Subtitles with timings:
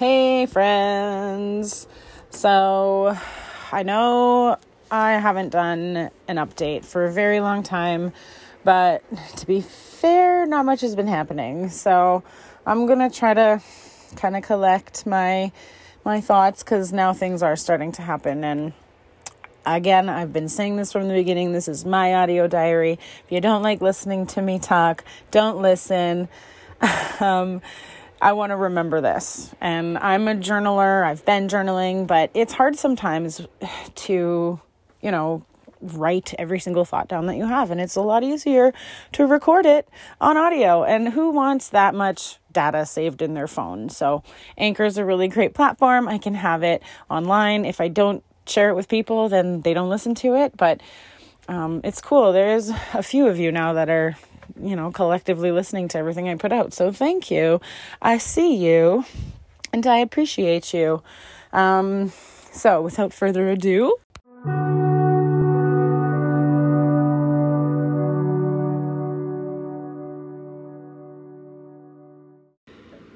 [0.00, 1.86] Hey, friends.
[2.30, 3.14] So,
[3.70, 4.56] I know
[4.90, 8.14] I haven't done an update for a very long time,
[8.64, 9.02] but
[9.36, 11.68] to be fair, not much has been happening.
[11.68, 12.22] So,
[12.64, 13.60] I'm going to try to
[14.16, 15.52] kind of collect my
[16.02, 18.72] my thoughts cuz now things are starting to happen and
[19.66, 21.52] again, I've been saying this from the beginning.
[21.52, 22.98] This is my audio diary.
[23.26, 26.30] If you don't like listening to me talk, don't listen.
[27.20, 27.60] um,
[28.20, 29.54] I want to remember this.
[29.60, 33.40] And I'm a journaler, I've been journaling, but it's hard sometimes
[33.94, 34.60] to,
[35.00, 35.44] you know,
[35.80, 37.70] write every single thought down that you have.
[37.70, 38.72] And it's a lot easier
[39.12, 39.88] to record it
[40.20, 40.84] on audio.
[40.84, 43.88] And who wants that much data saved in their phone?
[43.88, 44.22] So,
[44.58, 46.06] Anchor is a really great platform.
[46.06, 47.64] I can have it online.
[47.64, 50.56] If I don't share it with people, then they don't listen to it.
[50.56, 50.82] But
[51.48, 52.32] um, it's cool.
[52.32, 54.16] There's a few of you now that are
[54.62, 56.72] you know, collectively listening to everything I put out.
[56.72, 57.60] So thank you.
[58.00, 59.04] I see you
[59.72, 61.02] and I appreciate you.
[61.52, 62.12] Um,
[62.52, 63.96] so without further ado,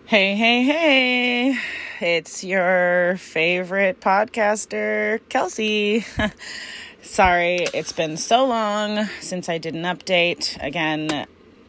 [0.06, 1.58] Hey, hey, hey.
[2.00, 6.04] It's your favorite podcaster, Kelsey.
[7.02, 10.62] Sorry, it's been so long since I did an update.
[10.62, 11.26] Again,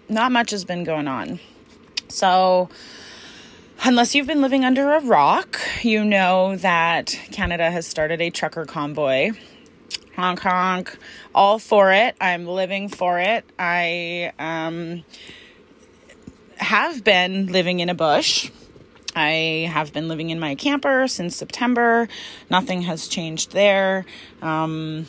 [0.09, 1.39] not much has been going on.
[2.07, 2.69] So,
[3.83, 8.65] unless you've been living under a rock, you know that Canada has started a trucker
[8.65, 9.31] convoy.
[10.15, 10.97] Honk honk.
[11.33, 12.15] All for it.
[12.21, 13.43] I'm living for it.
[13.59, 15.03] I um,
[16.57, 18.49] have been living in a bush.
[19.15, 22.07] I have been living in my camper since September.
[22.49, 24.05] Nothing has changed there.
[24.41, 25.05] Um,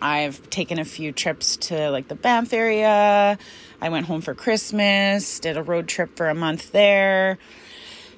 [0.00, 3.38] I've taken a few trips to like the Banff area.
[3.80, 7.38] I went home for Christmas, did a road trip for a month there.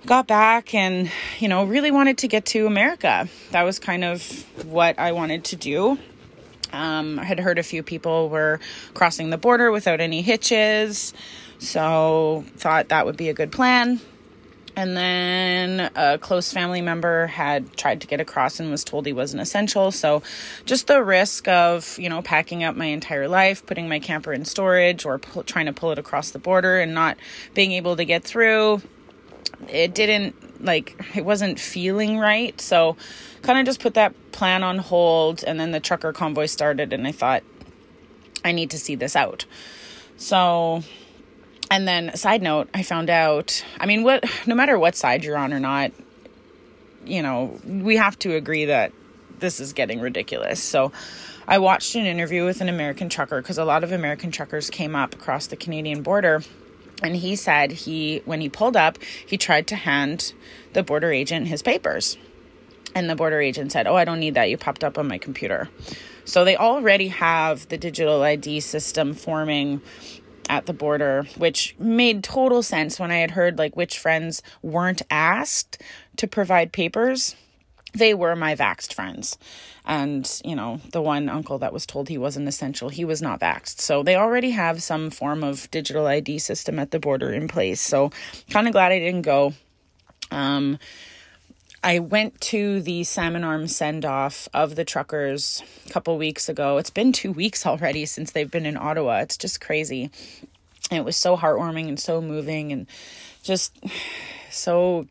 [0.05, 3.29] Got back and, you know, really wanted to get to America.
[3.51, 4.23] That was kind of
[4.65, 5.99] what I wanted to do.
[6.73, 8.61] Um, I had heard a few people were
[8.95, 11.15] crossing the border without any hitches,
[11.59, 14.01] so thought that would be a good plan.
[14.77, 19.15] And then a close family member had tried to get across and was told he
[19.15, 19.91] wasn't essential.
[19.91, 20.23] So,
[20.67, 24.45] just the risk of, you know, packing up my entire life, putting my camper in
[24.45, 27.17] storage, or trying to pull it across the border and not
[27.55, 28.83] being able to get through,
[29.67, 32.61] it didn't like, it wasn't feeling right.
[32.61, 32.99] So,
[33.41, 35.43] kind of just put that plan on hold.
[35.43, 37.43] And then the trucker convoy started, and I thought,
[38.45, 39.47] I need to see this out.
[40.19, 40.83] So,
[41.71, 45.37] and then side note i found out i mean what no matter what side you're
[45.37, 45.93] on or not
[47.05, 48.93] you know we have to agree that
[49.39, 50.63] this is getting ridiculous.
[50.63, 50.93] So
[51.47, 54.97] i watched an interview with an american trucker because a lot of american truckers came
[54.97, 56.43] up across the canadian border
[57.03, 60.33] and he said he when he pulled up he tried to hand
[60.73, 62.17] the border agent his papers.
[62.95, 64.51] And the border agent said oh i don't need that.
[64.51, 65.69] You popped up on my computer.
[66.25, 69.81] So they already have the digital id system forming
[70.49, 75.03] at the border, which made total sense when I had heard like which friends weren't
[75.11, 75.83] asked
[76.17, 77.35] to provide papers.
[77.93, 79.39] They were my vaxed friends.
[79.87, 83.41] And, you know, the one uncle that was told he wasn't essential, he was not
[83.41, 83.81] vaxed.
[83.81, 87.81] So they already have some form of digital ID system at the border in place.
[87.81, 88.11] So
[88.51, 89.55] kind of glad I didn't go.
[90.31, 90.79] Um,
[91.87, 96.79] I went to the Salmon Arm send off of the truckers a couple weeks ago.
[96.79, 99.21] It's been two weeks already since they've been in Ottawa.
[99.21, 100.11] It's just crazy.
[100.91, 102.89] And it was so heartwarming and so moving and
[103.45, 103.79] just
[104.51, 105.07] so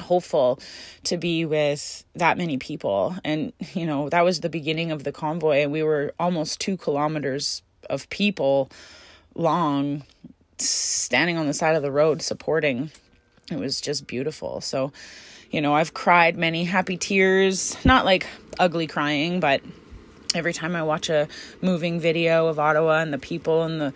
[0.00, 0.58] hopeful
[1.04, 3.14] to be with that many people.
[3.22, 6.76] And, you know, that was the beginning of the convoy, and we were almost two
[6.76, 8.72] kilometers of people
[9.36, 10.02] long
[10.58, 12.90] standing on the side of the road supporting.
[13.52, 14.60] It was just beautiful.
[14.60, 14.92] So,
[15.52, 18.26] you know, I've cried many happy tears, not like
[18.58, 19.60] ugly crying, but
[20.34, 21.28] every time I watch a
[21.60, 23.92] moving video of Ottawa and the people and the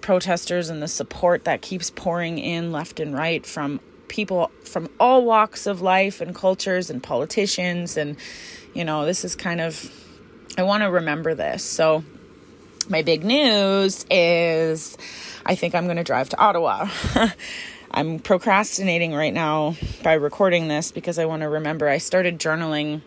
[0.00, 5.24] protesters and the support that keeps pouring in left and right from people from all
[5.24, 8.16] walks of life and cultures and politicians and
[8.74, 9.90] you know this is kind of
[10.58, 11.64] I want to remember this.
[11.64, 12.04] So
[12.88, 14.98] my big news is
[15.46, 16.88] I think I'm going to drive to Ottawa.
[17.94, 23.02] I'm procrastinating right now by recording this because I want to remember I started journaling.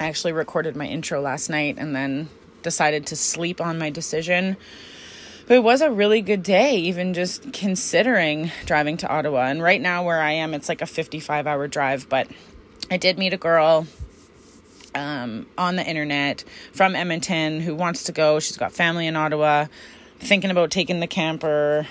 [0.00, 2.28] I actually recorded my intro last night and then
[2.64, 4.56] decided to sleep on my decision.
[5.46, 9.44] But it was a really good day, even just considering driving to Ottawa.
[9.44, 12.08] And right now, where I am, it's like a 55 hour drive.
[12.08, 12.26] But
[12.90, 13.86] I did meet a girl
[14.96, 16.42] um, on the internet
[16.72, 18.40] from Edmonton who wants to go.
[18.40, 19.66] She's got family in Ottawa,
[20.18, 21.86] thinking about taking the camper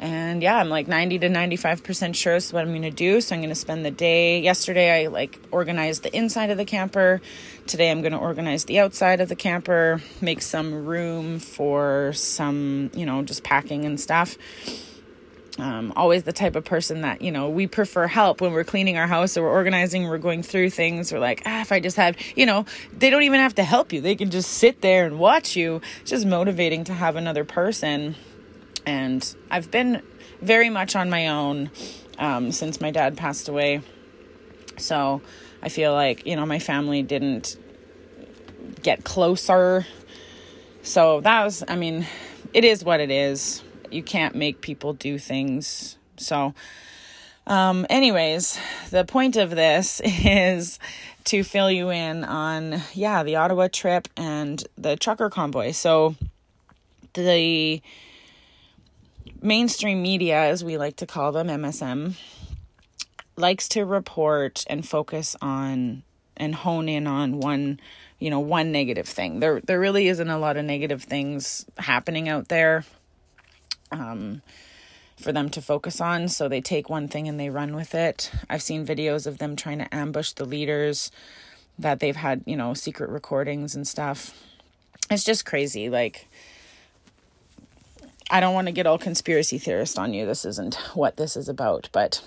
[0.00, 3.20] and yeah, I'm like 90 to 95% sure is what I'm going to do.
[3.20, 4.40] So I'm going to spend the day.
[4.40, 7.20] Yesterday, I like organized the inside of the camper.
[7.66, 12.90] Today, I'm going to organize the outside of the camper, make some room for some,
[12.94, 14.38] you know, just packing and stuff.
[15.58, 18.96] Um, always the type of person that you know we prefer help when we're cleaning
[18.96, 21.96] our house or we're organizing we're going through things we're like ah if i just
[21.96, 22.64] had you know
[22.96, 25.80] they don't even have to help you they can just sit there and watch you
[26.00, 28.14] it's just motivating to have another person
[28.88, 30.02] and I've been
[30.40, 31.70] very much on my own
[32.18, 33.82] um, since my dad passed away.
[34.78, 35.20] So
[35.62, 37.58] I feel like, you know, my family didn't
[38.82, 39.86] get closer.
[40.82, 42.06] So that was, I mean,
[42.54, 43.62] it is what it is.
[43.90, 45.98] You can't make people do things.
[46.16, 46.54] So,
[47.46, 48.58] um, anyways,
[48.88, 50.78] the point of this is
[51.24, 55.72] to fill you in on, yeah, the Ottawa trip and the trucker convoy.
[55.72, 56.14] So,
[57.12, 57.82] the
[59.42, 62.14] mainstream media, as we like to call them, MSM,
[63.36, 66.02] likes to report and focus on
[66.36, 67.80] and hone in on one,
[68.18, 69.40] you know, one negative thing.
[69.40, 72.84] There there really isn't a lot of negative things happening out there.
[73.90, 74.42] Um
[75.18, 76.28] for them to focus on.
[76.28, 78.30] So they take one thing and they run with it.
[78.48, 81.10] I've seen videos of them trying to ambush the leaders
[81.78, 84.32] that they've had, you know, secret recordings and stuff.
[85.10, 85.88] It's just crazy.
[85.88, 86.28] Like,
[88.30, 90.26] I don't want to get all conspiracy theorist on you.
[90.26, 92.22] This isn't what this is about, but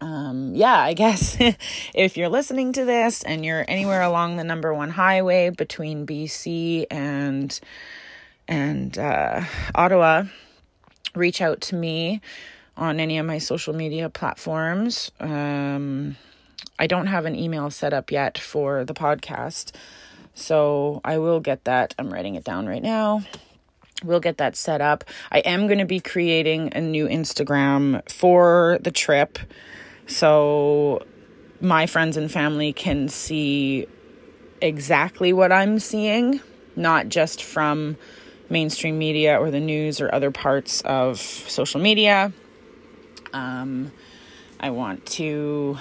[0.00, 1.36] um, yeah, I guess
[1.94, 6.86] if you're listening to this and you're anywhere along the number one highway between BC
[6.90, 7.58] and
[8.48, 10.24] and uh, Ottawa,
[11.14, 12.20] reach out to me
[12.76, 15.12] on any of my social media platforms.
[15.20, 16.16] Um,
[16.78, 19.72] I don't have an email set up yet for the podcast,
[20.34, 21.94] so I will get that.
[21.96, 23.22] I'm writing it down right now
[24.04, 25.04] we'll get that set up.
[25.30, 29.38] I am going to be creating a new Instagram for the trip.
[30.06, 31.04] So
[31.60, 33.86] my friends and family can see
[34.60, 36.40] exactly what I'm seeing,
[36.76, 37.96] not just from
[38.48, 42.32] mainstream media or the news or other parts of social media.
[43.32, 43.92] Um,
[44.60, 45.78] I want to,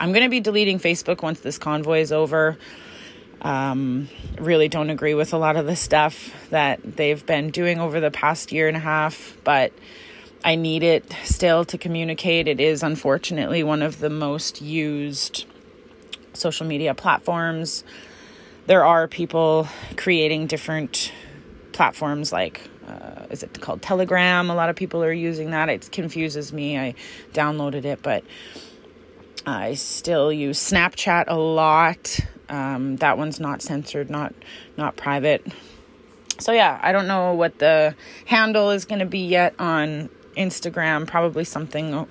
[0.00, 2.56] I'm going to be deleting Facebook once this convoy is over.
[3.40, 4.08] Um,
[4.38, 8.10] really don't agree with a lot of the stuff that they've been doing over the
[8.10, 9.72] past year and a half, but
[10.44, 12.48] I need it still to communicate.
[12.48, 15.46] It is unfortunately one of the most used
[16.32, 17.84] social media platforms.
[18.66, 21.12] There are people creating different
[21.72, 24.50] platforms like uh, is it called Telegram?
[24.50, 25.68] A lot of people are using that.
[25.68, 26.78] It confuses me.
[26.78, 26.94] I
[27.34, 28.24] downloaded it, but
[29.46, 32.20] I still use Snapchat a lot.
[32.48, 34.34] Um, that one's not censored, not
[34.76, 35.46] not private.
[36.38, 37.94] So yeah, I don't know what the
[38.26, 41.06] handle is going to be yet on Instagram.
[41.06, 42.06] Probably something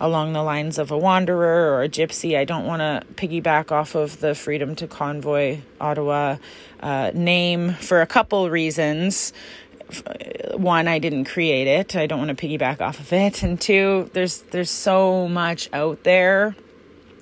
[0.00, 2.36] along the lines of a wanderer or a gypsy.
[2.36, 6.36] I don't want to piggyback off of the Freedom to Convoy Ottawa
[6.80, 9.32] uh, name for a couple reasons.
[10.54, 11.94] One, I didn't create it.
[11.94, 13.42] I don't want to piggyback off of it.
[13.42, 16.56] And two, there's there's so much out there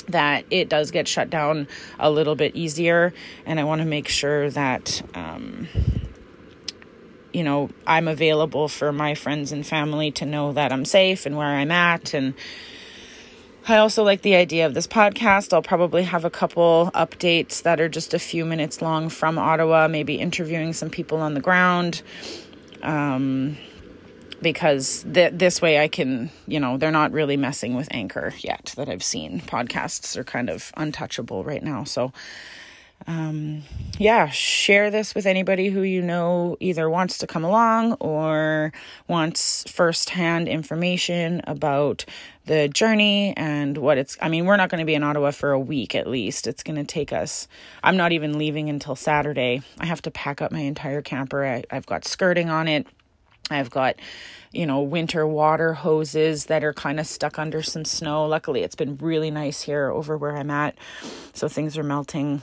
[0.09, 1.69] that it does get shut down
[1.99, 3.12] a little bit easier.
[3.47, 5.69] And I want to make sure that, um,
[7.33, 11.37] you know, I'm available for my friends and family to know that I'm safe and
[11.37, 12.15] where I'm at.
[12.15, 12.35] And
[13.67, 15.53] I also like the idea of this podcast.
[15.53, 19.89] I'll probably have a couple updates that are just a few minutes long from Ottawa,
[19.89, 22.03] maybe interviewing some people on the ground.
[22.82, 23.56] Um,
[24.43, 28.74] because th- this way I can, you know, they're not really messing with Anchor yet
[28.76, 29.41] that I've seen.
[29.41, 31.84] Podcasts are kind of untouchable right now.
[31.84, 32.12] So,
[33.06, 33.62] um,
[33.98, 38.72] yeah, share this with anybody who you know either wants to come along or
[39.08, 42.05] wants firsthand information about
[42.46, 44.17] the journey and what it's.
[44.22, 46.46] I mean, we're not going to be in Ottawa for a week at least.
[46.46, 47.46] It's going to take us.
[47.82, 49.62] I'm not even leaving until Saturday.
[49.79, 51.44] I have to pack up my entire camper.
[51.44, 52.86] I, I've got skirting on it.
[53.51, 53.96] I've got,
[54.53, 58.27] you know, winter water hoses that are kind of stuck under some snow.
[58.27, 60.77] Luckily, it's been really nice here over where I'm at.
[61.32, 62.43] So things are melting.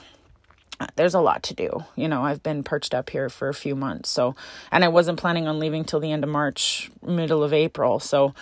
[0.79, 1.84] Uh, there's a lot to do.
[1.96, 4.10] You know, I've been perched up here for a few months.
[4.10, 4.36] So,
[4.72, 8.00] and I wasn't planning on leaving till the end of March, middle of April.
[8.00, 8.34] So,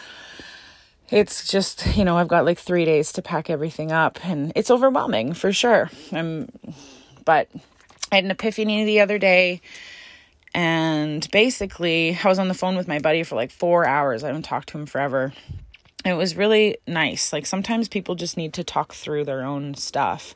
[1.12, 4.70] it's just, you know, I've got like 3 days to pack everything up and it's
[4.70, 5.89] overwhelming for sure.
[6.12, 6.50] I'm
[7.25, 7.50] but
[8.12, 9.62] I had an epiphany the other day
[10.53, 14.24] and basically, I was on the phone with my buddy for like four hours.
[14.24, 15.34] I haven't talked to him forever.
[16.06, 17.34] It was really nice.
[17.34, 20.34] Like sometimes people just need to talk through their own stuff.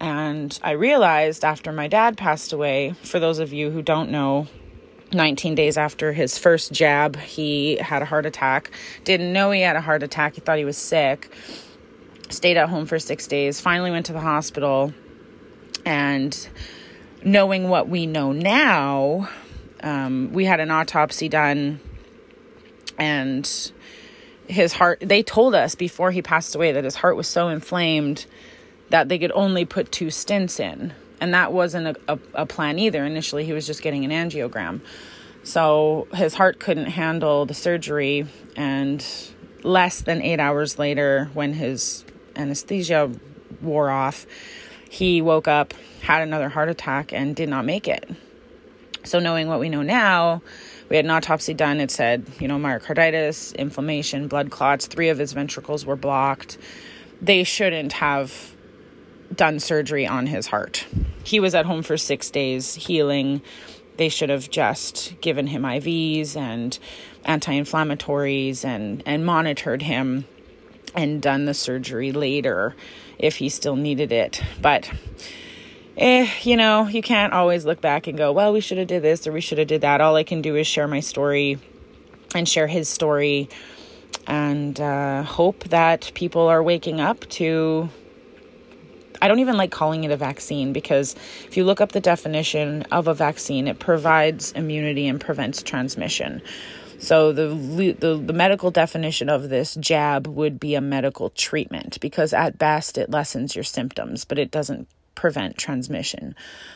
[0.00, 4.48] And I realized after my dad passed away, for those of you who don't know,
[5.12, 8.70] 19 days after his first jab, he had a heart attack.
[9.04, 10.34] Didn't know he had a heart attack.
[10.34, 11.32] He thought he was sick.
[12.30, 13.60] Stayed at home for six days.
[13.60, 14.94] Finally went to the hospital.
[15.84, 16.48] And
[17.22, 19.28] knowing what we know now,
[19.82, 21.80] um, we had an autopsy done.
[22.98, 23.72] And
[24.46, 28.26] his heart, they told us before he passed away that his heart was so inflamed
[28.90, 32.78] that they could only put two stents in and that wasn't a, a, a, plan
[32.78, 33.04] either.
[33.04, 34.80] Initially, he was just getting an angiogram.
[35.42, 39.04] So his heart couldn't handle the surgery, and
[39.62, 42.04] less than eight hours later, when his
[42.36, 43.10] anesthesia
[43.62, 44.26] wore off,
[44.90, 48.10] he woke up, had another heart attack, and did not make it.
[49.04, 50.42] So, knowing what we know now,
[50.88, 51.80] we had an autopsy done.
[51.80, 54.88] It said, you know, myocarditis, inflammation, blood clots.
[54.88, 56.58] Three of his ventricles were blocked.
[57.22, 58.52] They shouldn't have
[59.32, 60.84] done surgery on his heart.
[61.22, 63.42] He was at home for six days healing.
[63.96, 66.76] They should have just given him IVs and
[67.24, 70.24] anti inflammatories and, and monitored him
[70.94, 72.74] and done the surgery later
[73.18, 74.42] if he still needed it.
[74.60, 74.90] But
[75.96, 79.02] eh, you know, you can't always look back and go, well, we should have did
[79.02, 80.00] this or we should have did that.
[80.00, 81.58] All I can do is share my story
[82.34, 83.48] and share his story
[84.26, 87.88] and uh, hope that people are waking up to
[89.22, 92.82] I don't even like calling it a vaccine because if you look up the definition
[92.84, 96.40] of a vaccine, it provides immunity and prevents transmission.
[97.00, 97.48] So the,
[97.98, 102.98] the the medical definition of this jab would be a medical treatment because at best
[102.98, 106.34] it lessens your symptoms, but it doesn't prevent transmission.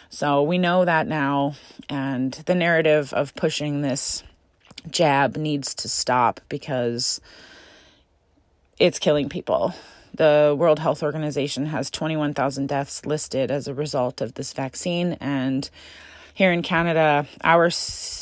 [0.09, 1.57] So we know that now
[1.91, 4.23] and the narrative of pushing this
[4.91, 7.21] jab needs to stop because
[8.79, 9.75] it's killing people.
[10.15, 15.15] The World Health Organization has 21,000 deaths listed as a result of this vaccine.
[15.21, 15.69] And
[16.35, 17.71] here in Canada, our,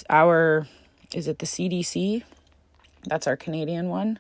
[0.09, 0.67] our
[1.15, 2.23] is it the CDC?
[3.05, 4.19] That's our Canadian one.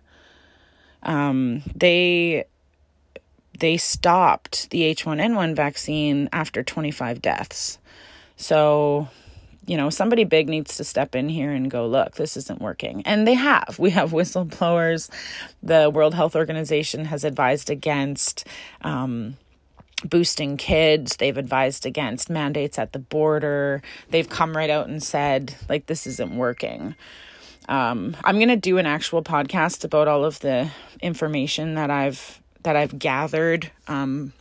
[1.03, 2.45] Um, they
[3.59, 7.79] they stopped the H1N1 vaccine after 25 deaths.
[8.37, 9.09] So
[9.67, 13.03] you know, somebody big needs to step in here and go, look, this isn't working.
[13.07, 13.77] And they have.
[13.79, 15.09] We have whistleblowers.
[15.63, 18.47] The World Health Organization has advised against
[18.83, 19.37] um,
[20.05, 21.17] boosting kids.
[21.17, 23.83] They've advised against mandates at the border.
[24.11, 26.95] They've come right out and said, like, this isn't working.
[27.69, 32.41] Um, I'm going to do an actual podcast about all of the information that I've
[32.63, 33.71] that I've gathered.
[33.89, 34.33] Um,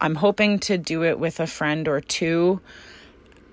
[0.00, 2.60] I'm hoping to do it with a friend or two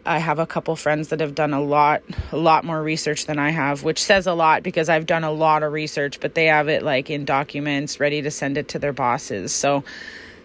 [0.05, 3.38] I have a couple friends that have done a lot a lot more research than
[3.38, 6.46] I have, which says a lot because I've done a lot of research, but they
[6.46, 9.51] have it like in documents ready to send it to their bosses.
[9.51, 9.84] So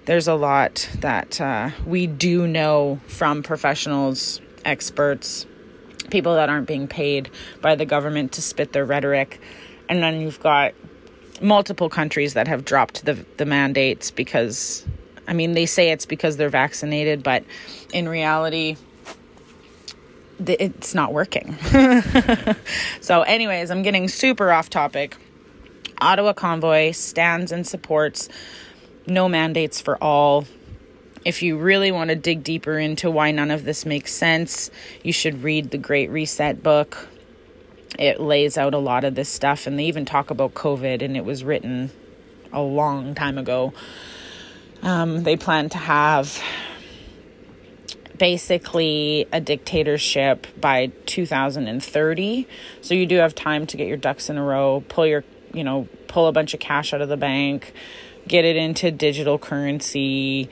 [0.07, 5.47] there's a lot that uh, we do know from professionals, experts,
[6.11, 9.41] people that aren't being paid by the government to spit their rhetoric.
[9.89, 10.75] And then you've got
[11.41, 14.87] multiple countries that have dropped the the mandates because
[15.29, 17.45] I mean they say it's because they're vaccinated, but
[17.93, 18.77] in reality
[20.39, 21.57] it's not working.
[23.01, 25.17] so, anyways, I'm getting super off topic.
[26.01, 28.29] Ottawa Convoy stands and supports
[29.07, 30.45] no mandates for all.
[31.25, 34.71] If you really want to dig deeper into why none of this makes sense,
[35.03, 37.09] you should read the Great Reset book.
[37.99, 41.17] It lays out a lot of this stuff, and they even talk about COVID, and
[41.17, 41.91] it was written
[42.53, 43.73] a long time ago.
[44.83, 46.41] Um, they plan to have
[48.19, 52.49] basically a dictatorship by 2030.
[52.81, 55.65] So you do have time to get your ducks in a row, pull your, you
[55.65, 57.73] know, pull a bunch of cash out of the bank,
[58.29, 60.51] get it into digital currency,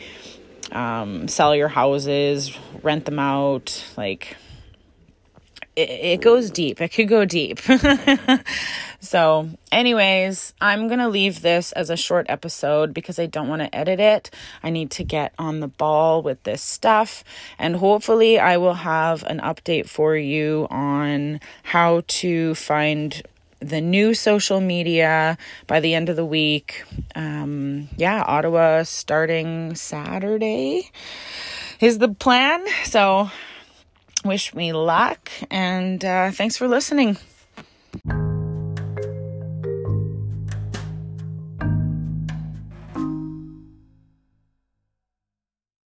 [0.73, 4.37] um, sell your houses, rent them out, like
[5.77, 6.81] it, it goes deep.
[6.81, 7.61] It could go deep.
[9.01, 13.63] so, anyways, I'm going to leave this as a short episode because I don't want
[13.63, 14.31] to edit it.
[14.63, 17.25] I need to get on the ball with this stuff.
[17.59, 23.23] And hopefully, I will have an update for you on how to find
[23.69, 26.85] the new social media by the end of the week.
[27.15, 30.91] Um, yeah, Ottawa starting Saturday
[31.81, 32.65] is the plan.
[32.85, 33.31] So,
[34.25, 37.17] wish me luck and uh, thanks for listening.